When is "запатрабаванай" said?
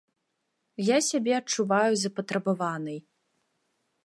2.05-2.99